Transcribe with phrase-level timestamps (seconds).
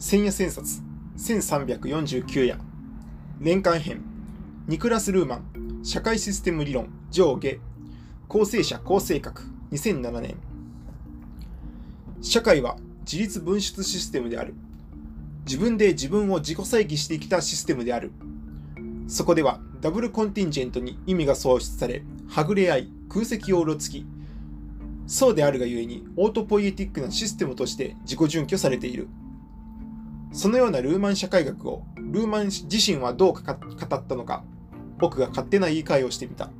[0.00, 0.80] 千夜千冊
[1.18, 2.58] 1349夜。
[3.38, 4.00] 年間編
[4.66, 7.58] ニクラス・ルーマン社会システム理論上下。
[8.26, 10.36] 構成者構成格2007年。
[12.22, 14.54] 社会は自立分出システムである。
[15.44, 18.10] 自分で自分を自己再起してきたシステムである。
[19.06, 24.06] そこではダブルコンティンジェントに意味が創出されはぐれ合い空席をうろつき
[25.06, 29.06] そうであるがゆえにオートポイエティックなシステムとして自己準拠されている。
[30.32, 34.44] そのようなルーマン社会学をルーマン自身はどう語ったのか
[34.98, 36.50] 僕が勝手な言い換えをしてみた。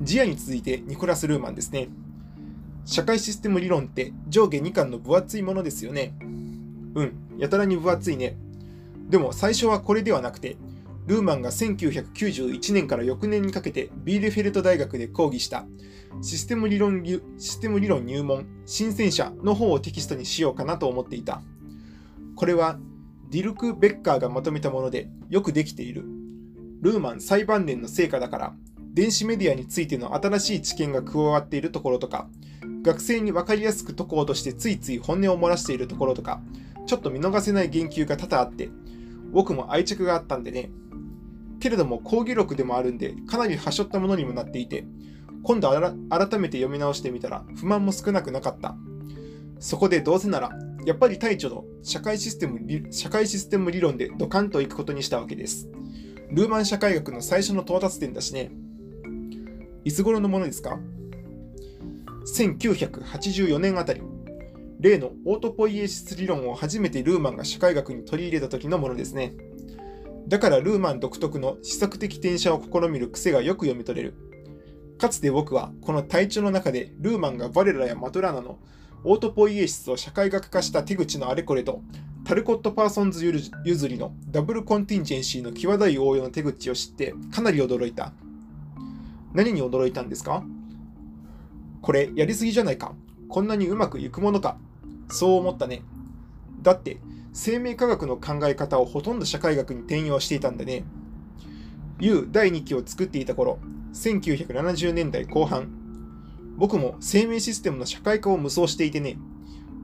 [0.00, 1.88] ジアに続いてニコラス・ルーマンですね。
[2.84, 6.14] 社会システム理論って上下2巻の分厚いものですよね。
[6.20, 8.36] うんやたらに分厚いね。
[9.08, 10.56] でも最初はこれではなくて
[11.06, 15.66] ルーマンが1991年から翌年にかけてビーレフェルト大学で講義した
[16.20, 21.42] システム理論システム理論入門新鮮者の方をテキストにしようかなと思っていた。
[22.36, 22.78] これは
[23.30, 26.04] ディルク・ベッカーがまとめたものでよくできている。
[26.82, 28.54] ルーマン最晩年の成果だから
[28.92, 32.28] 電子メディアについての新しい知見が加わっているところとか
[32.82, 36.42] 学生に分かりやすく解こうとしてついつい本音を漏らしているところとか
[36.86, 38.68] ちょっと見逃せない言及が多々あって
[39.30, 40.70] 僕も愛着があったんでね
[41.62, 44.84] けれども講義録でもあるんでかなりはしょったものにもなっていて
[45.44, 45.86] 今度改
[46.40, 48.76] めて読み直してみたら不満も少なくなかった。
[49.58, 50.50] そこでどうせなら、
[50.84, 52.60] やっぱり隊長の社会システム
[52.92, 55.68] 社会システム理論でドカンといくことにしたわけです。
[56.30, 58.50] ルーマン社会学の最初の到達点だしね。
[59.84, 60.78] いつ頃のものですか
[62.36, 64.02] ?1984 年あたり。
[64.80, 69.34] 例のオートポイエシス理論を初めてルーマンが社会学に取り入れた時のものですね。
[70.28, 74.14] だからルーマン独特の試作的転写を試みる癖がよく読み取れる。
[74.98, 78.58] かつて僕はこの体調の中でルーマンがバレラやマトラーナの
[79.04, 81.82] オートポイエシスを社会学化した手口のあれこれと
[82.24, 83.26] タルコット・パーソンズ
[83.64, 88.12] 譲りのダブルコンティンジェンシーの際どい応用の手口を知ってかなり驚いた。
[89.32, 90.44] 何に驚いたんですか
[91.80, 92.94] これやりすぎじゃないか
[93.28, 94.56] こんなにうまくいくものか
[95.08, 95.82] そう思ったね。
[96.62, 96.98] だって
[97.32, 100.84] 生命科学の考え方をほとんど社会学に転用していたんだね。
[101.98, 103.58] U 第2期を作っていた頃、
[103.94, 105.70] 1970年代後半、
[106.56, 109.16] 僕も生命システムの社会化を無双していてね、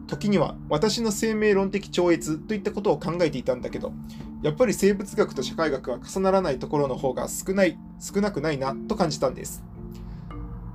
[0.06, 3.92] 時には私の生命論的超越といったことを考えていたんだけど、
[4.42, 9.64] やっぱり生物学と社会学は重ならないところの方が少ない、少なくないなと感じたんです。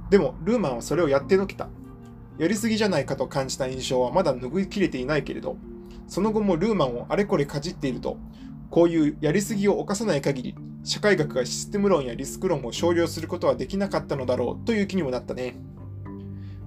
[0.10, 1.70] でも、ルーマンはそれをやってのけた。
[2.40, 5.58] やりすぎじゃないかと感じた印象はまだ拭いきれていないけれど、
[6.14, 8.20] その後もルーマンをあれこれかじっていると、
[8.70, 15.56] こういうやりすぎを犯さない限り、社会学がシステム論やリスク論を少量することはできなかったのだろうという気にもなったね。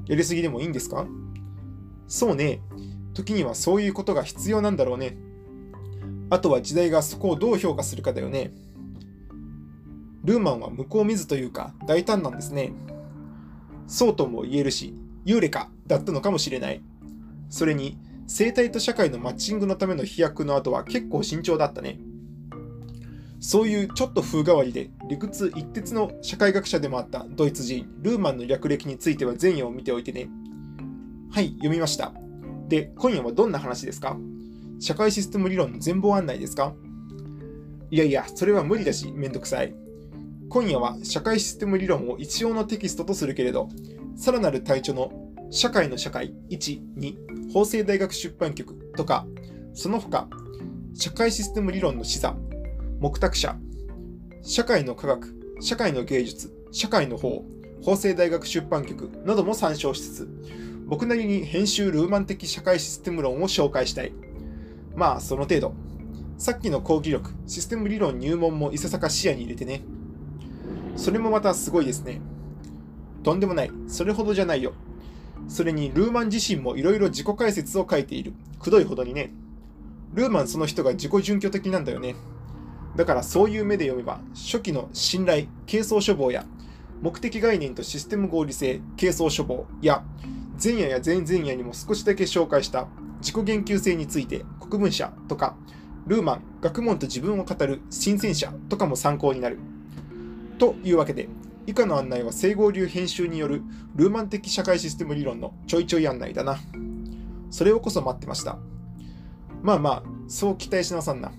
[0.07, 1.07] やりすぎでもいいんですか？
[2.09, 2.59] そうね。
[3.15, 5.17] 時にはそういうことが必要なんだろうね。
[6.29, 8.51] あとは時代がそこをどう評価するかだよね。
[10.25, 12.73] ルーマンは向こう見ずというか大胆なんですね。
[13.87, 14.93] そうとも言えるし、
[15.25, 16.83] ユーレカだったのかもしれない。
[17.49, 17.97] それに、
[18.27, 21.99] 生態と社会のマッチングのための飛躍の後は結構慎重だったね。
[23.39, 30.29] そういうちょっと風変わりで理屈一徹の社会学者でもあったドイツ人ルーマンの略歴については前夜を見ておいてね。
[31.31, 32.13] はい、読みました。
[32.69, 34.17] で、今夜はどんな話ですか？
[34.81, 36.75] 社会システム理論の全貌案内ですか？
[37.91, 39.75] いやいや、それは無理だし、めんどくさい。
[40.49, 43.69] 今夜は社会システム理論を一応のテキストとするけれど、
[44.17, 49.27] さらなる体調の社会の社会1、2、法政大学出版局とか、
[49.75, 50.29] その他、
[50.95, 52.35] 社会システム理論の視座、
[52.99, 53.57] 目託者、
[54.43, 57.45] 社会の科学、社会の芸術、社会の法、
[57.83, 60.29] 法政大学出版局なども参照しつつ、
[60.87, 64.13] 僕なりに編集ルーマン的社会システム論を紹介したい。
[64.95, 65.75] まあ、その程度。
[66.39, 69.83] さっきの講義力、システム理論入門もいささか視野に入れてね。
[70.97, 72.21] それもまたすごいですね。
[73.23, 73.71] とんでもない。
[73.89, 74.73] それほどじゃないよ。
[75.49, 78.33] それにルーマン自身もいろいろ自己解説を書いている。
[78.59, 79.33] くどいほどにね。
[80.15, 82.15] ルーマンその人が自己準拠的なんだよね。
[82.97, 86.45] だからそういう目で読めば、初期の信頼、軽装処方や、
[87.03, 90.03] 目的概念とシステム合理性、軽装処方や、
[90.63, 92.89] 前夜や前々夜にも少しだけ紹介した
[93.21, 95.57] 自己言及性について国文社とか、
[96.07, 99.59] ルーマン、学問と自分を語る新鮮者とかも参考になる。
[100.59, 101.29] というわけで、
[101.67, 103.63] 以下の案内は整合流編集による
[103.95, 106.59] ルーマン的社会システム理論のちょいちょい案内だな。
[107.51, 108.59] それをこそ待ってました。
[109.63, 111.33] まあまあ、そう期待しなさんな。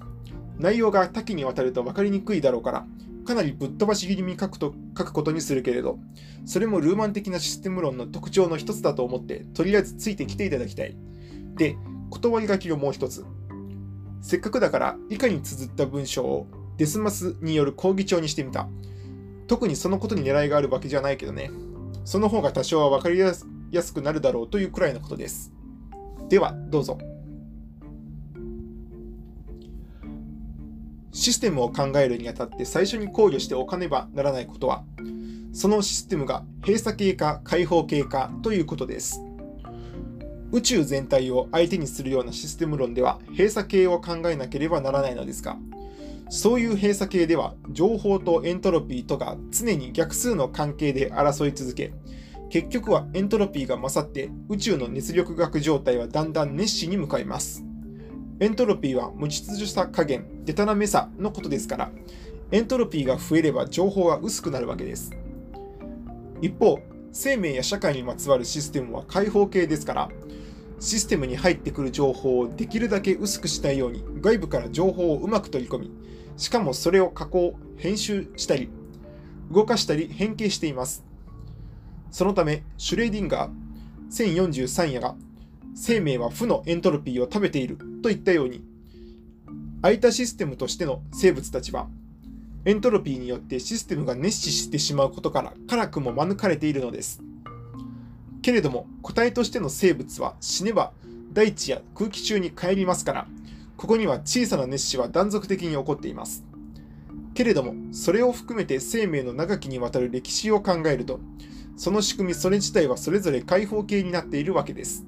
[0.57, 2.85] 内容が多岐にわたると分かりにくいだろうから、
[3.25, 5.99] かなりぶっ飛ばし気味に書くと書くことにするけれど、
[6.45, 10.97] それもルーマン的なシステム論の特徴の一つだと思って、とりあえずついてきていただきたい。
[11.55, 11.77] で、
[12.09, 13.25] 断り書きをもう一つ。
[14.21, 16.47] せっかくだから以下に綴った文章を
[16.77, 18.67] デスマスによる講義帳にしてみた。
[19.47, 21.51] 特にそのことに狙いがあるわけじゃないけどね。
[22.05, 25.51] その方が多少は分かりやすくなるだろうというくらいのことです。
[26.29, 26.97] では、どうぞ。
[31.11, 34.83] システムを考えるにあたって最初に考慮しておかねばならないことは、
[35.51, 39.21] そのシステムが閉鎖系か開放系かということです。
[40.51, 45.57] 宇宙全体を相手にするようなシステム論では閉鎖系を考えなければならないのですが、
[46.29, 51.93] そういう閉鎖系では情報とエントロピーとが常に逆数の関係で争い続け、
[52.49, 57.63] 結局はエントロピーが勝って宇宙の熱力学状態はだんだん熱死に向かいます。
[58.39, 61.91] エントロピーは無秩序さ加減、デタラメさのことですから、
[62.51, 65.11] エントロピーが増えれば情報は薄くなるわけです。
[66.41, 66.79] 一方、
[67.11, 70.09] 生命や社会にまつわるシステムは開放系ですから、
[70.79, 75.91] システムに入ってくる情報をできるだけ薄くしたいように外部から情報をうまく取り込み、
[76.37, 78.69] しかもそれを加工、編集したり、
[79.51, 81.03] 動かしたり変形しています。
[82.11, 85.15] そのため、シュレーディンガー1043夜が、
[85.75, 88.63] 生命は負のエントロピーを食べているといったように、
[89.81, 91.87] 空いたシステムとしての生物たちは、
[92.65, 97.21] エントロピーによってシステムが熱視してしまうことから辛くも免れているのです。
[98.41, 100.91] けれども、個体としての生物は死ねば
[101.33, 103.27] 大地や空気中に帰りますから、
[103.77, 106.43] ここには小さな熱死は断続的に起こっています。
[107.35, 111.19] けれども、それを含めて生命の長きにわたる歴史を考えると、
[111.75, 115.05] その仕組みそれ自体はそれぞれ開放形になっているわけです。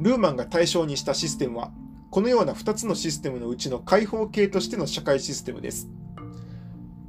[0.00, 1.70] ルーマンが対象にしたシステムは、
[2.10, 5.90] このような2つのシステムのうちの開放形としての社会システムです。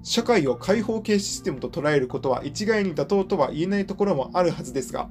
[0.04, 5.10] 社会を開放形システムと捉えることは一概に妥当とは言えないところもあるはずですが、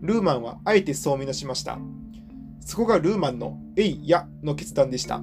[0.00, 1.78] ルーマンはあえてそう見なしました。
[2.64, 5.22] そこがルーマンのえいやの決断でした。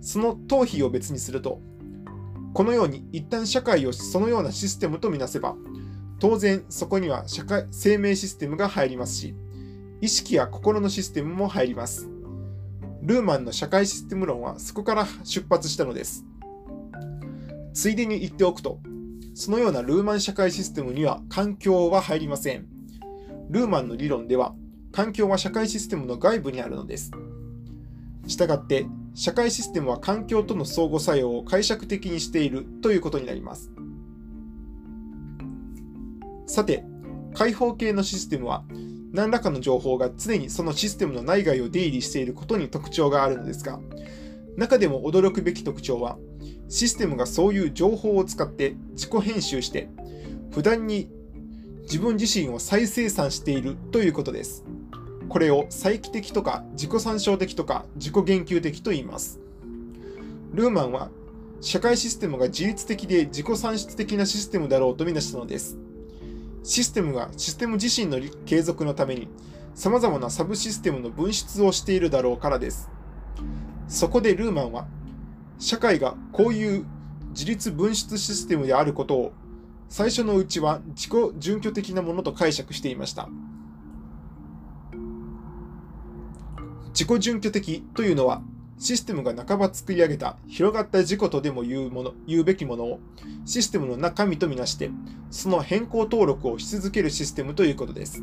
[0.00, 1.60] その逃避を別にすると、
[2.52, 5.56] このように一旦社会をそのようなシステムとみなせば、
[6.18, 9.34] 当然そこには社会生命システムが入りますし、
[10.00, 12.08] 意識や心のシステムも入ります。
[13.02, 16.24] ルーマンの社会システム論はそこから出発したのです。
[17.72, 18.80] ついでに言っておくと、
[19.34, 22.66] そのようなルーマン社会システムには環境は入りません。
[23.50, 24.54] ルーマンの理論では、
[24.96, 27.10] 環境は社会システムの外部にあるのです。
[28.26, 33.70] したがって、社会システムは環境との相互作用を解釈的にしているということになります。
[36.46, 36.82] さて、
[37.34, 38.64] 開放系のシステムは、
[39.12, 43.78] 何らかの情報が常にそのシステムの内外を出入りしていることに特徴があるのですが、
[44.56, 46.16] 中でも驚くべき特徴は、
[46.70, 49.90] システムがそういう情報を使って自己編集して、
[50.52, 51.10] 普段に
[51.82, 54.64] 自分自身を再生産しているということです。
[55.28, 59.40] これを再帰的とか自己参照的とか自己言及的と言います。
[60.52, 61.10] ルーマンは
[61.60, 65.76] 社会システムが自律的で自己算出的なシステムだろうとみなしたのです。
[66.62, 69.28] システムがシステム自身の継続のために
[69.74, 72.90] 様々なサブシステムの分出をしているだろうからです。
[73.88, 74.86] そこでルーマンは
[75.58, 76.86] 社会がこういう
[77.30, 79.32] 自立分出システムであることを
[79.88, 83.28] 最初のうちは自己準拠的なものと解釈していました。
[86.98, 88.40] 自己準拠的というのは、
[88.78, 93.00] システムが半ば作り上げた広がった自己とでも言うもの言うべきものを
[93.44, 94.90] システムの中身とみなして、
[95.30, 98.22] その変更登録をし続けるシステムということです。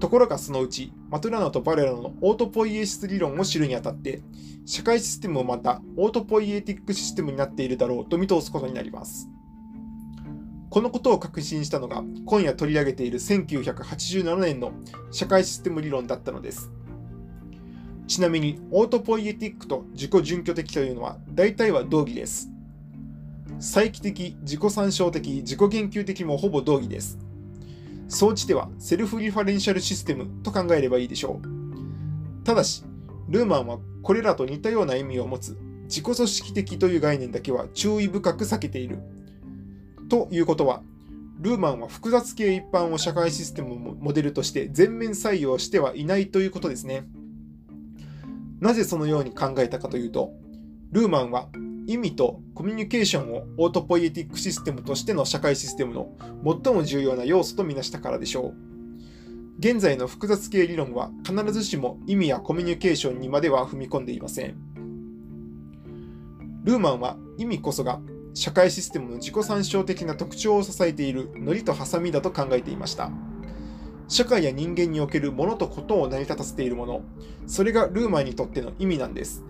[0.00, 4.22] ところがそのうち、マトラノとバレラのオートポイエシス理論を知るにあたって、
[4.64, 9.28] 社会システムもまたオートポイエティックシステムになっているだろうと見通すことになります。
[10.70, 14.72] このことを確信したのが今夜取り上げている1987年の
[15.10, 16.70] 社会システム理論だったのです。
[18.06, 22.50] ちなみに、オートポイエティックと自己準拠的というのは大体は同義です。
[23.58, 27.18] 再帰的、自己参照的、自己言及的もほぼ同義です。
[28.08, 32.44] 総じてはセルフリファレンシャルシステムと考えればいいでしょう。
[32.44, 32.84] ただし、
[33.28, 38.98] ルーマンはこれらと似たような意味を持つ自己組織的という概念だけは注意深く避けている。
[40.08, 40.82] ということは、
[41.40, 47.04] ルーマンは複雑系一般を社会システムモデルとして全面採用してはいないということですね。
[48.62, 50.32] なぜそのように考えたかというと、
[50.92, 51.48] ルーマンは
[51.88, 56.16] 意味とコミュニケーションをオートポイエティックシステムとしての社会システムの
[56.62, 58.54] 最も重要な要素とみなしたからでしょう。
[59.58, 64.54] 現在の複雑系理論は必ずしも意味やコミュニケーションにまでは踏み込んでいません。
[66.62, 68.00] ルーマンは意味こそが
[68.32, 73.10] 社会システムの自己参照的な特徴を支えている糊とハサミだと考えていました。
[74.08, 77.02] 社会や人間におけるものとことを成り立たせているもの、
[77.46, 79.42] それがルーマンにとっての意味なんです。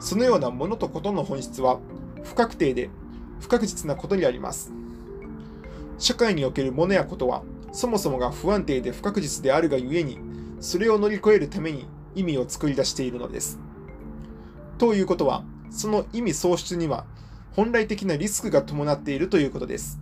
[0.00, 1.80] そのようなものとことの本質は、
[2.22, 2.90] 不確定で
[3.40, 4.72] 不確実なことにあります。
[5.98, 7.42] 社会におけるものやことは、
[7.72, 10.18] そもそもが不安定で不確実であるがゆえに、
[10.60, 13.58] それを乗り越えるために意味を作り出しているのです。
[14.78, 17.04] ということは、その意味喪失には
[17.52, 19.98] 本来的なリスクが伴っているということです。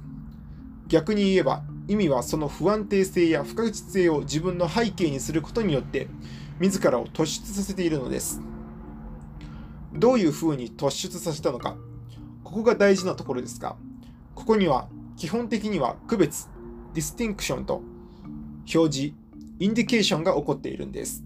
[0.86, 6.06] 逆に言えば、意味はその不安定性や不確実性を自分の背景にすることによって、
[6.60, 8.40] 自らを突出させているのです。
[9.94, 11.76] どういうふうに突出させたのか、
[12.44, 13.76] ここが大事なところですが、
[14.34, 16.48] ここには基本的には区別、
[16.92, 17.82] ディスティンクションと
[18.72, 19.14] 表示、
[19.58, 21.24] インディケーションが起こっているんです。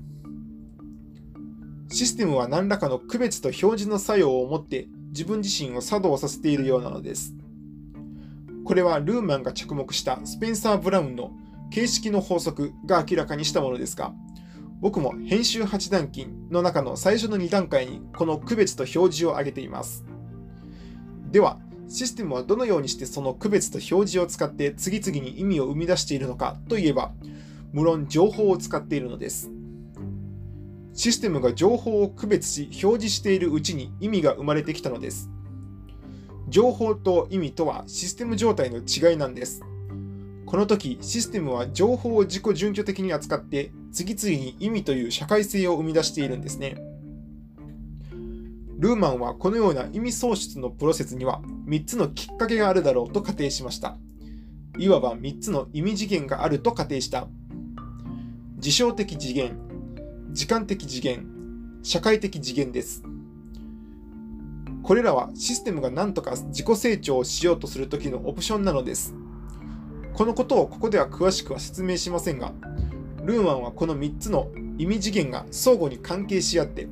[1.88, 7.34] システムは何らかの区別と表示の作用を持って自分自身を作動させているようなのです。
[8.64, 11.32] これはルーマンが着目したスペンサー・ブラウンの
[11.70, 14.12] 形式の法則が明らかにしたものですが、
[14.80, 20.04] 僕も編集8段金の中の最初の2段階にこの区別と表示を挙げています。
[21.30, 27.12] では、システムはどのようにしてその区別と表示を使って次々に意味を生み出しているのかといえば、
[27.72, 29.50] 無論情報を使っているのです。
[30.94, 35.30] システムが情報を区別し表示しているうちに意味が生まれてきたのです。
[36.52, 39.62] 情報と意味とはシステム状態の違いなんです。
[40.44, 46.76] この時、システムは情報を自己準拠的に扱って次々に意味という社会性を生み出しているんですね。
[48.78, 53.96] ルーマンはこのような意味創出のプロセスには3つのきっかけがあるだろうと仮定しました。
[54.76, 57.28] いわば3つの意味次元があると仮定した。
[58.58, 59.56] 事象的次元、
[60.32, 61.26] 時間的次元、
[61.82, 63.02] 社会的次元です。
[64.82, 69.14] これらはシステムが何とか自己成長をしようとするときのオプションなのです。
[70.12, 72.52] このことをここでは詳しくは説明しませんが、
[73.24, 76.88] ルーマンはこの3つの意味次元が相互に関係し合って、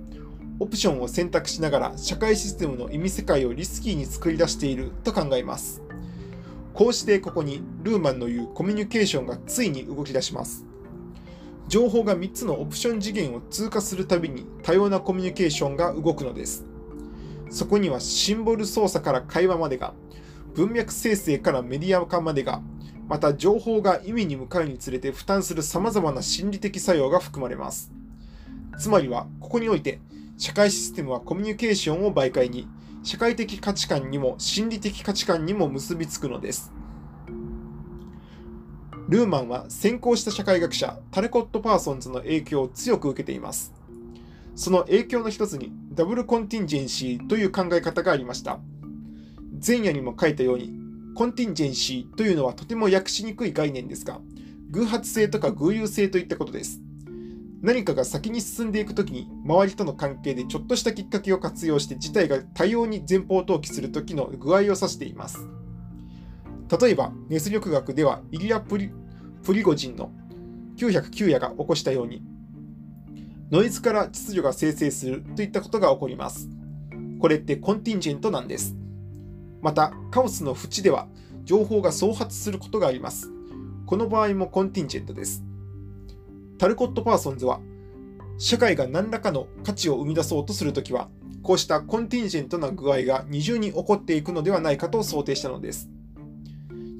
[0.61, 5.83] オプションを選択しながら社会システムの意味世界をリスキーに作り出していると考えます。
[6.73, 10.65] こうしてここにルーマンの言うコミュニケーションがついに動き出します。
[11.67, 16.70] 情報が3つのオプション次元を通過するたびに多様なコミュニケーションが動くのです。
[17.51, 19.93] そこにはシンボル操作から会話までが、
[20.55, 22.63] 文脈生成からメディア化までが、
[23.09, 27.93] また情報が意味に向かうにつれて負担する様々な心理的作用が含まれます。
[28.79, 30.01] つまりは、ここにおいて、
[30.39, 32.69] 社会システムはコミュニケーションを媒介に、
[33.03, 36.73] 社会的価値観にも心理的価値観にも結びつくのです。
[39.09, 43.75] ルーマンは先行した社会学者タレコット・パーソンズの影響を強く受けています。
[44.55, 48.61] その影響の一つにダブルコンティンジェンシーという考え方がありました。
[49.67, 50.73] 前夜にも書いたように、
[51.17, 54.21] コンティンジェンシーというのはとても訳しにくい概念ですが、
[54.71, 56.81] 偶発性とか偶有性といったことです。
[57.61, 65.39] 何かが先に進んでいくときに、周りとの関係でちょっとしたきっかけを活用して事態が多様に前方投棄するときの具合を指しています。
[66.81, 68.93] 例えば、熱力学ではイリア・プリ
[69.43, 70.13] プリゴジンの
[70.77, 72.23] 909夜が起こしたように、
[73.51, 76.49] ノイズから秩序が生成するといったことが起こります。
[77.19, 78.77] これってコンティンジェントなんです。
[79.61, 81.09] また、カオスの縁では
[81.45, 83.29] 情報が創発することがあります。
[83.87, 85.43] この場合もコンティンジェントです。
[86.59, 87.61] タルコット・パーソンズは、
[88.39, 91.09] 社会が何らかの価値を生み出そうとするときは、
[91.43, 95.91] こうしたコンティンジェントな具合が二重に起こっていくのではないかと想定したのです。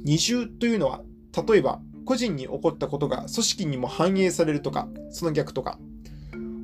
[0.03, 1.03] 二重というのは、
[1.49, 5.79] 例えば個人に起こったことが組織にも反映されるとか、その逆とか、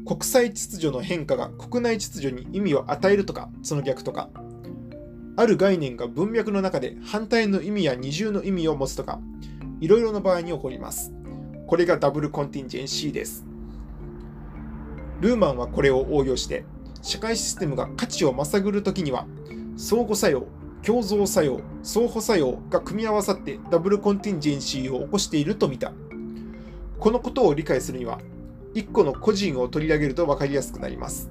[0.06, 4.30] 国際秩序の変化が国内秩序に意味を与えるとか、その逆とか、
[5.36, 9.20] ある概念が文脈の中で反対の意味や二重の意味を持つとか、
[9.80, 11.12] いろいろな場合に起こります。
[11.66, 13.44] これがダブルコンティンジェンシーです。
[15.20, 16.64] ルーマンはこれを応用して、
[17.02, 19.26] 社会システムが価値をまさぐるときには、
[19.76, 20.46] 相互作用、
[20.84, 25.92] 共造作用、相互作用が組み合わさってダブルコンティンジェンシーを起こしていると見た。
[27.00, 28.20] このことを理解するには、
[28.76, 31.30] 1個の個人を取り上げると分かりやすくなります。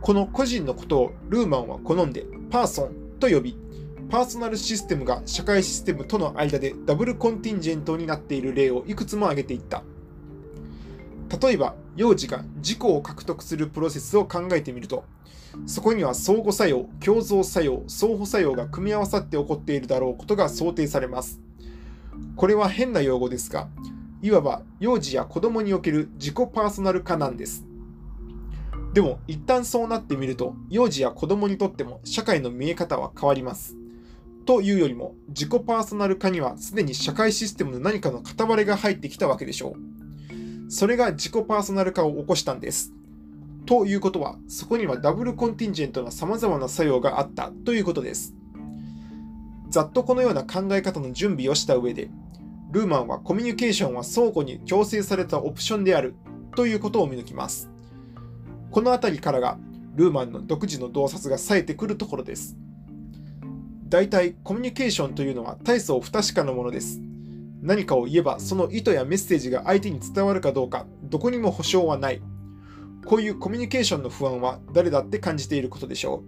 [0.00, 3.58] この個人のことをルーマンは好んでパーソンと呼び、
[4.08, 9.82] パーソナルシステムが社会システムとの間でダブルコンティンジェントになっている例をいくつも挙げていった。
[11.42, 15.04] 例えば、幼児が自己を獲得するプロセスを考えてみると、
[15.66, 21.40] そこには相互作用、共造作用、相互作用が組み合わさって起こっているだろうことが想定されます。
[22.36, 23.68] これは変な用語ですが、
[24.22, 27.64] いわば幼児や子供における自己パーソナル化なんです。
[28.92, 33.76] でも一旦そうなってみると幼児や子供にとっても社会の見え方は変わります。
[34.46, 40.70] というよりも自己パーソナル化にはすでに社会システムの何かの片割れが入ってきたわけでしょう。
[40.70, 42.92] それが自己パーソナル化を起こしたんです。
[43.66, 48.34] ということは、そこにはダブルコンティンジェントの様々な作用があったということです。
[49.68, 52.10] ざっとこのような考え方の準備をした上で、
[52.70, 56.14] ルーマンはコミュニケーションは相互に強制されたオプションである
[56.54, 57.70] ということを見抜きます。
[58.70, 59.58] この辺りからが
[59.96, 62.56] ルーマンの独自の洞察が冴えてくるところです。
[63.88, 67.00] 大体コミュニケーションというのは大層不確かなものです。
[67.60, 72.22] 何かを言えばその意図やメッセージが相手に伝わるかどうかどこにも保証はない
[73.04, 76.22] こういうコミュニケーションの不安は誰だって感じていることでしょ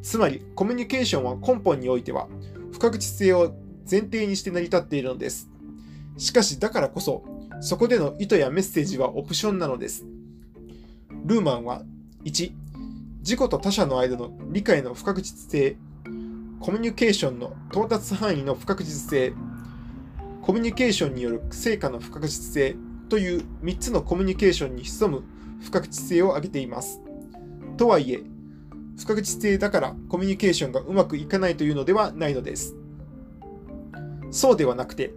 [0.00, 0.02] う。
[0.02, 2.28] つまり、コミュニケーションは根本においては、
[2.72, 3.54] 不確実性を
[3.88, 5.48] 前提にして成り立っているのです。
[6.16, 7.24] しかし、だからこそ、
[7.60, 10.04] そこでの意図やメッセージはオプションなのです。
[11.24, 11.82] ルーマンは、
[12.24, 12.52] 1、
[13.20, 15.76] 自己と他者の間の理解の不確実性、
[16.60, 19.32] コミュニケーションの到達範囲の不確実性、
[20.42, 22.76] コミュニケーションによる成果の不確実性
[23.08, 25.22] という3つのコミュニケーションに潜む
[25.60, 27.00] 不確実性を挙げています。
[27.76, 28.22] とはいえ、
[28.98, 32.74] 不確実性だからコミュニケーションがうまくいかないというのではないのです。
[34.30, 35.12] そうではなくて、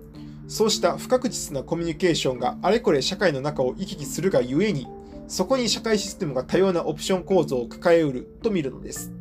[0.47, 4.87] そうした不確実なコミュニケーションがあれこれ社会の中を行き来するがゆえに、
[5.27, 9.11] そこに社会システムが多様なオプション構造を抱えうると見るのです。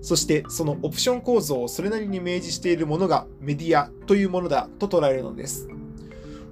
[0.00, 5.68] そしてそのオプション構造をそれなりに明示しているものがメディアというものだと捉えるのです。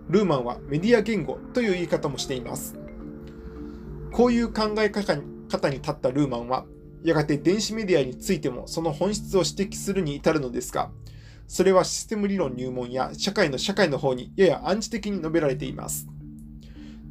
[0.09, 2.77] ルーマンはメディア言語という言い方もしています。
[4.13, 6.67] こういう考え方に立ったルーマンは、
[7.03, 10.91] やがて電子メディアについてもその本質を指摘するに至るのですが、
[11.47, 16.07] それはシステム理論入門や社会の社会の方にやや暗示的に述べられています。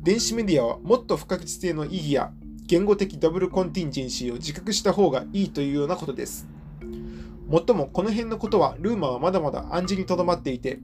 [0.02, 2.32] 電子メディアはもっと不確実性の意義や
[2.66, 6.48] 言語的ダブルコンティンジェンシーを自覚した方がいいというようなことです。
[7.48, 10.80] もっともこの辺のことはルーマはまだまだ暗示にとどまっていて、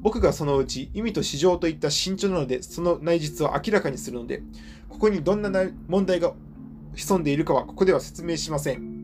[0.00, 4.42] 僕がそのうち意味と市場といった慎重なのでその内実を明らかにするので、
[4.88, 5.50] ここにどんな
[5.88, 6.32] 問題が
[6.94, 8.94] 潜んでいるかはここでは説明しません。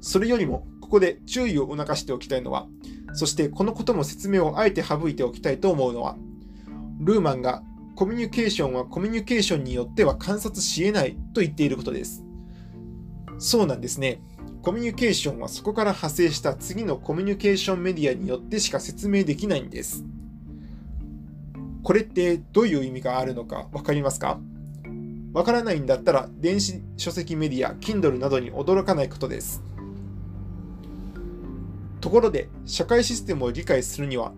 [0.00, 2.66] それよりも、ここで注意を促しておきたいのは、
[3.14, 6.18] そしてこのことも説明をあえて省いておきたいと思うのは、
[7.00, 7.62] ルーマンが
[7.94, 12.26] コミュニケーションはコミュニケーションによっては観察し得ないと言っていることです。
[13.38, 14.20] そうなんですね。
[14.60, 20.04] コミュニケーションはそこから派生した次のコミュニケーションメディアによってしか説明できないんです。
[21.82, 24.38] これってどういう意味があるのか分かりますか？
[25.32, 29.62] わからないんだったら電子書籍メディア、Kindle などに驚かないことです。
[32.02, 34.32] ところで、社会システムを理解するには、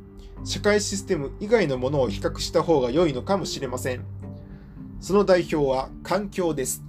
[0.44, 4.04] 社会システム以外のものを比較した方が良いのかもしれません。
[5.00, 6.84] その代表は環境です。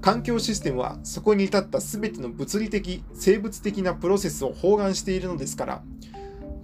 [0.00, 5.82] 環境システムはそこに至った全ての物理的、生物的なプロセスを包含しているのですから、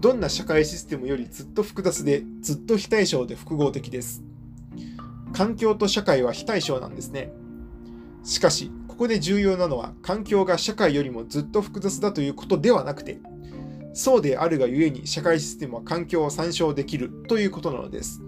[0.01, 4.23] どんな社会システムよりずっと複雑で、ずっと非対称で複合的です。
[5.35, 7.33] 環境と社会は非対称なんですね。
[8.25, 13.21] しかし、ここで重要なのは環境が社会よりもずっと複雑だということではなくて、
[13.95, 18.21] そうであるがゆえに社会システムは環境を参照できるということなのです。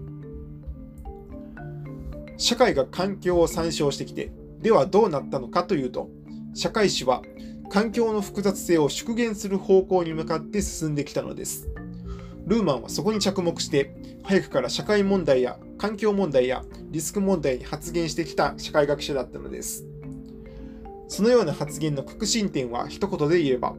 [2.37, 6.09] 社会が環境を参照してきて、ではどうなったのかというと、
[6.55, 7.21] 社会史は
[7.69, 11.69] 環境の複雑性を縮減する方向に向かって進んできたのです。
[12.47, 19.85] ルーマンはそこに着目して、早くから社会問題や環境問題やリスク問題に発言してきた社会学者だったのです。
[21.07, 23.75] そのような発言の核心点は一言で言えば、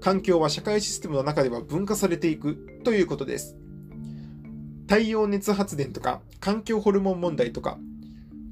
[0.00, 3.56] 環境は社会システムの中では分化されていくということです。
[4.86, 7.78] 太陽熱発電とか環境ホルモン問題とか、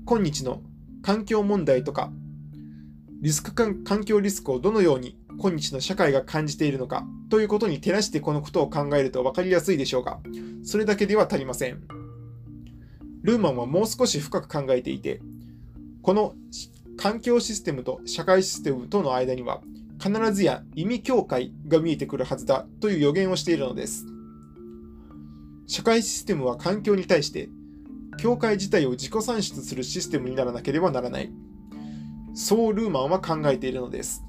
[0.07, 0.62] 今日の
[1.02, 2.11] 環境問題とか、
[3.22, 10.18] リスク環境リスクをどのように今日の社会が感じているのかということに照らしてこのことを考えると分かりやすいでしょうが、
[10.64, 11.83] それだけでは足りません。
[13.22, 15.20] ルーマンはもう少し深く考えていて、
[16.02, 16.35] この
[16.96, 19.61] 環境システムと社会システムとの間には
[20.02, 24.06] 必ずや意味境界が見えてくるはずだという予言をしているのです。
[25.66, 27.48] 社会システムは環境に対して
[28.18, 31.30] 教会自体を自己算出するシステムにならなければならない。
[32.35, 34.22] そうルーマンは考えているのです。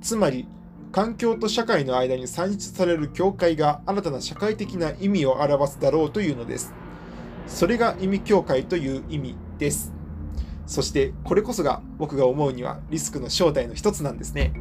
[0.00, 0.48] つまり、
[0.90, 6.72] 環境と社会の間に算出される境界が新たな社会的な意味を表すだろうというのです。
[7.46, 9.92] それが意味境界という意味です。
[10.72, 14.54] そしてこれこそが僕が思うにはリスクの正体の一つなんですね。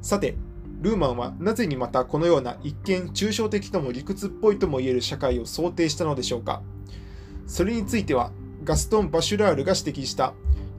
[0.00, 0.34] さて、
[0.80, 6.62] ルーマンはなぜにまたこのような一見抽象的とも理屈っぽいとも言える社会を想定したのでしょうか
[7.46, 8.32] それについては
[8.64, 10.32] ガストン・バシュラールが指摘した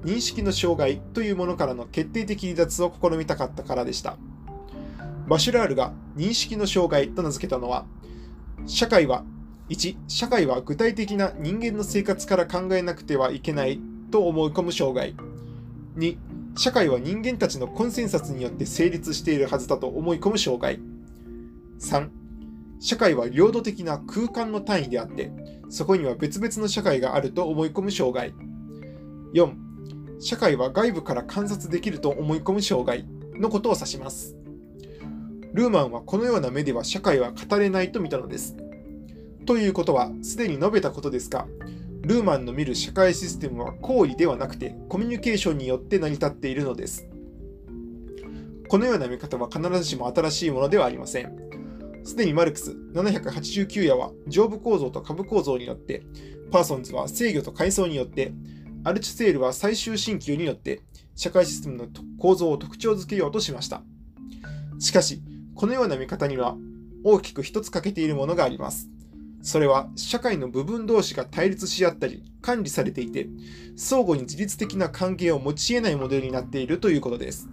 [0.04, 4.18] 認識の障害というものからの決定的離脱を試みたかったからでした。
[5.28, 7.86] バシュラールが認識の障害と名付けたのは、
[8.66, 9.24] 社会は
[9.70, 13.80] 1、社会は具体的な人間の生活から考えなくてはいけない
[14.12, 15.16] と思い込む障害。
[15.96, 16.18] 2、
[16.58, 20.80] 社会は人間たちのコンセンサスによって成立しているはずだと思い込む障害。
[21.80, 22.10] 3、
[22.80, 25.32] 社会は領土的な空間の単位であって、
[25.70, 28.34] そこには別々の社会があると思い込む障害。
[29.36, 29.54] 4、
[30.20, 33.06] 社会は外部から観察できると思い込む障害
[33.36, 34.36] のことを指します。
[35.54, 38.56] ルーマンはこのような目では社会は語れないと見たのです。
[39.50, 41.48] ということは、すでに述べたことですが、
[42.04, 47.08] ルーマンの見る社会システムは行為ではなくてコミュニケーションによって成り立っているのです。
[48.68, 51.36] このような見方は必ずしも新しいものではありません。
[52.04, 56.04] すでにマルクス789夜は上部構造と下部構造によって、
[56.52, 58.32] パーソンズは制御と階層によって、
[58.84, 60.84] アルチュセールは最終進級によって
[61.16, 61.88] 社会システムの
[62.20, 63.82] 構造を特徴づけようとしました。
[64.78, 65.24] しかし、
[65.56, 66.56] このような見方には
[67.04, 68.88] 大きく一つ欠けているものがあります。
[69.42, 73.28] それは社会の部分同士が対立し合ったり管理されていて
[73.76, 77.50] 相互に自律的な関係を持ち得ないモデルになっているということです。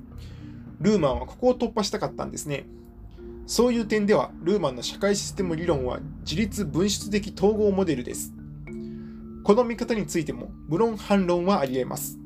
[0.81, 2.67] ルーマンはここを突破したかったんですね。
[3.47, 8.33] そういう点ではルーマンの社会システム理論は自立分出的統合モデルです。
[9.45, 12.19] この見方についても無論反論はあり得ます。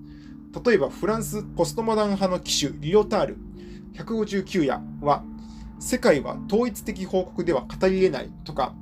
[0.64, 3.36] 例えばフランスポストモダン派の機種リオタール
[3.94, 5.22] 159夜は
[5.78, 8.74] 世界は統一的報告では語り得ないとか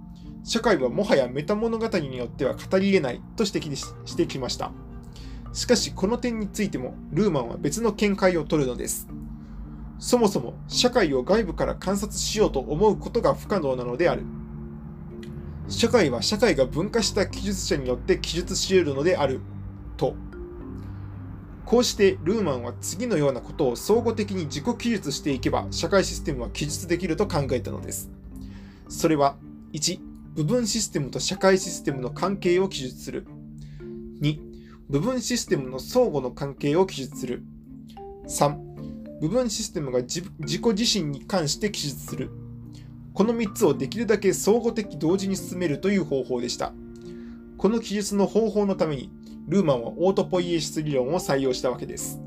[0.45, 4.73] 社会はもはやメタ物語によっては語り得ないと指摘してきました。
[5.53, 9.09] しかしこの点についてもルーマンは別の見解を取るのです。
[9.99, 14.23] そもそも社会を外部から観察しようと思うことが不可能なのである。
[15.69, 19.41] 社会は社会が分化した記述者によって記述し得るのである。
[19.97, 20.15] と。
[21.67, 28.11] こうしてルーマンは次のようなことを相互的に自己記述していけば社会システムは記述できると考えたのです。
[28.89, 29.37] それは
[29.75, 30.01] 1、
[30.39, 33.27] 部分システムと社会システムの関係を記述する。
[34.23, 34.39] 2、
[34.89, 37.43] 部分システムの相互の関係を記述する。
[38.29, 42.31] 3、部分システムが自己自身に関して記述する。
[43.15, 46.73] この3つをできるだけ相互的同時に進めるという方法でした。
[47.57, 49.11] この記述の方法のために、
[49.49, 52.21] ルーマンはオートポイエシス理論を採用したわけです。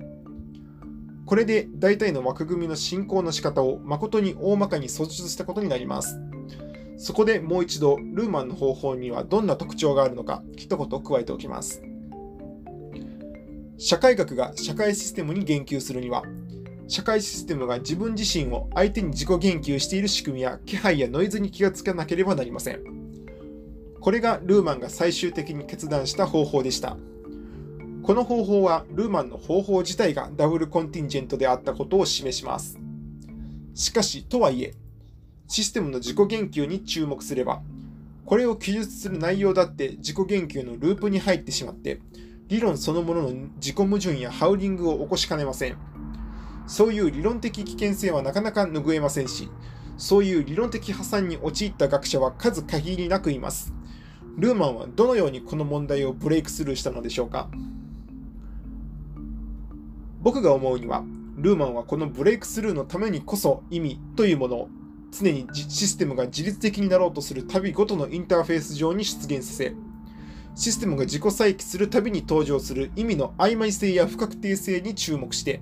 [1.26, 6.20] これで大体の枠組みの進行の仕方を誠に大まかに訴述したことになります。
[7.02, 11.82] そこでもう一度、ルーマンの方法にはどんな特徴があるのか、一言加えておきます。
[13.80, 16.22] 社会学が社会システムに言及するには、
[16.88, 22.84] 社会システムが自分自身を相手に自己言及している仕組みや気配やノイズに気がつかなければなりません。
[24.00, 26.98] これがルーマンが最終的に決断した方法でした。
[28.04, 32.78] この方法はルーマンの方法自体がダブルコンティンジェントであったことを示します。
[33.74, 34.76] しかし、とはいえ、
[35.52, 37.62] システムの自己言及に注目すれば、
[38.26, 42.00] これを記述する内容だって自己言及のループに入ってしまって、
[42.48, 45.76] 理論そのものの自己矛盾やハウリングを起こしかねません。
[46.68, 49.50] そういう理論的危険性はなかなか拭えませんし、
[49.98, 53.74] そういう理論的破産に陥った学者は数限りなくいます。
[54.38, 57.50] ルーマンはどのようにこの問題をブレイクスルーしたのでしょうか？
[60.22, 61.04] 僕が思うには、
[61.36, 64.70] ルーマンはこのブレイクスルーのためにこそ意味というものを
[65.12, 69.74] 常にシステムが自律的になろうとする度ごとのインターフェース上に出現させ、
[70.56, 75.62] システムが自己再起するたびに登場する意味の曖昧性や不確定性に注目して、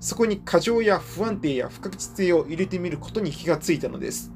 [0.00, 4.32] そこに過剰や不安定や不確実性を入れてみることに気がついたのです。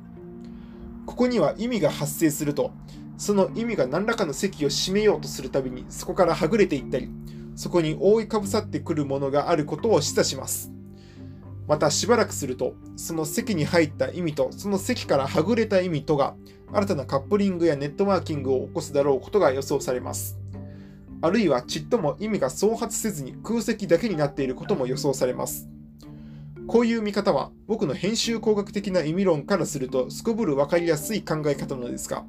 [1.07, 2.73] ここには意味が発生すると、
[3.17, 7.09] その意味が何らかの席を占めようとするたびにそこからはぐれていったり、
[7.57, 10.73] そこに覆いかぶさってくるものがあることを示唆します。
[11.67, 16.35] またしばらくすると、その席に入った意味とその席からはぐれた意味とが
[16.73, 20.39] 新たなカップリングやネットワーキングを起こすだろうことが予想されます。
[21.23, 25.69] あるいはちっとも意味が創発せずに空席だけになっていることも予想されます。
[26.67, 32.25] こういう見方は僕の編集工学的な意味論からするとすこぶる分かりやすい考え方なのですが、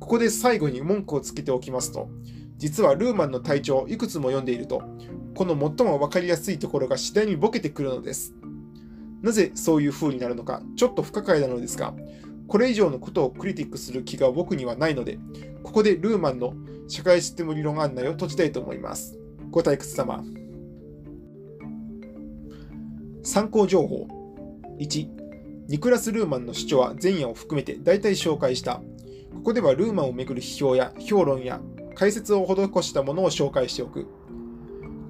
[0.00, 2.08] ここで最後に文句をつけておきますと、
[2.56, 4.82] 実はルーマンの体調をいくつも読んでいると、
[5.34, 8.34] この最も分かりやすいところが次第にボケてくるのです。
[9.22, 11.94] なぜそういう風になるのか、ちょっと不可解なのですが、
[12.46, 15.18] これ以上のことをクリティックする気が僕にはないので、
[15.62, 16.54] ここでルーマンの
[16.88, 19.18] 社会システム理論案内を閉じたいと思います。
[19.50, 20.24] ご退屈様。
[23.22, 24.06] 参考情報
[24.78, 25.08] 1、
[25.68, 28.80] ニクラス・ルーマンの主張は前夜を含めて大体紹介した。
[29.34, 31.60] ここではルーマンをめぐる批評や評論や
[31.94, 34.06] 解説を施したものを紹介しておく。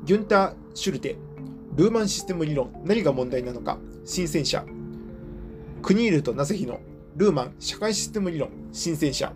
[0.04, 1.16] ギュンター・シュルテ、
[1.76, 3.78] ルーマンシステム理論、何が問題なのか、
[4.10, 4.64] 新鮮者。
[5.82, 6.80] クニールとナセヒの
[7.16, 9.34] ルーマン社会システム理論、新鮮者。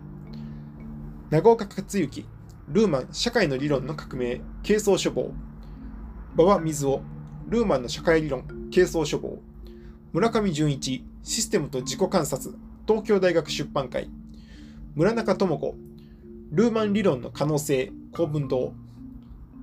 [1.29, 2.25] 長岡克之、
[2.69, 5.31] ルーマン社会の理論の革命、軽装処方。
[6.39, 7.03] 馬場水尾、
[7.51, 9.43] ルーマンの社会理論、軽装処方。
[10.15, 12.55] 村上純一、システムと自己観察、
[12.89, 14.09] 東京大学出版会。
[14.95, 15.75] 村中智子、
[16.51, 18.73] ルーマン理論の可能性、公文堂。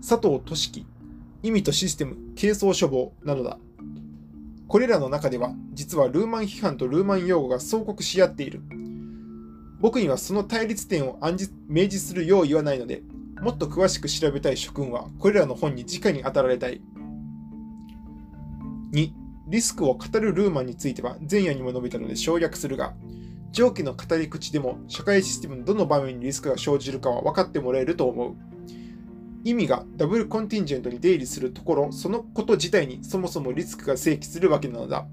[0.07, 0.85] 佐藤俊樹、
[1.41, 3.57] 意味とシステム、軽装処方などだ。
[4.69, 8.61] これらの中では、実はルーマン批判とルーマン用語が相国し合っている。
[9.79, 13.01] 僕にはその対立点を暗示明示する用意はないので、
[13.41, 16.81] もっと詳しく調べたい諸君は、これらの本に直に当たられたい。
[18.93, 19.11] 2、
[19.47, 22.93] リスクを語るルーマンについては前夜にも述べたので省略するが、
[23.51, 28.35] 上記の語り口でも社会システムのどの場面にリスクが生じるかは分かってもらえると思う。
[29.43, 35.07] 意味がダブルコンティンジェントに出入りするところ、そのこと自体にそもそもリスクが正規するわけなのだ。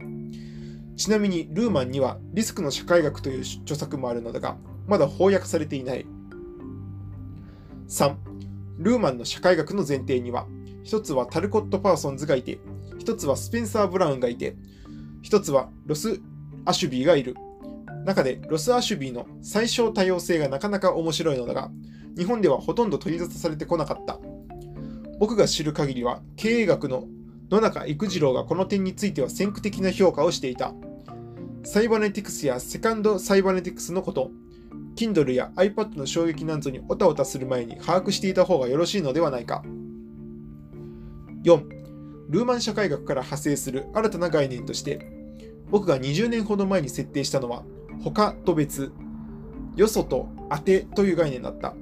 [0.97, 6.07] ちなみに、ルーマンにはリスクの社会学という著作もあるのだが、まだ翻訳されていない。
[7.89, 8.17] 3.
[8.79, 10.47] ルーマンの社会学の前提には、
[10.83, 12.59] 一つはタルコット・パーソンズがいて、
[12.99, 14.57] 一つはスペンサー・ブラウンがいて、
[15.23, 16.21] 一つはロス・
[16.65, 17.37] アシュビーがいる。
[18.07, 21.73] 中でロス・アシュビーの最小多様性がなかなか面白いのだが、
[22.17, 24.21] 日本ではほとんど取り沙汰されてこなかった。
[25.19, 27.05] 僕が知る限りは、経営学の
[27.51, 30.73] 野中郁次郎がこの点については先駆的な評価をしていた。
[31.65, 34.31] サイバネティクスやセカンドサイバネティクスのこと、
[34.95, 39.65] Kindle や iPad の衝撃なんぞにオタオタする前に把握していた方がよろしいのではないか。
[41.43, 41.61] 4.
[42.29, 45.11] ルーマン社会学から派生する新たな概念として、
[45.71, 47.65] 僕が20年ほど前に設定したのは、
[48.03, 48.93] 他と別、
[49.75, 51.75] よそと当てという概念だった。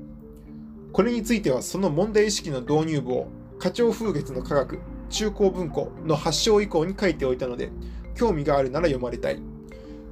[0.92, 4.78] これについてはその問題意識の導入部を花鳥風月の科学
[5.10, 7.70] 中高文庫の発祥以降に書いておいたので
[8.14, 9.40] 興味があるなら読まれたい。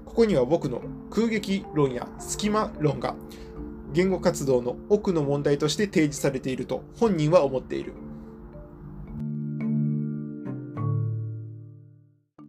[0.04, 3.14] ここには僕の空撃論や隙間論が
[3.92, 7.94] 言語活動の奥の問題として提示されていると本人は思っている。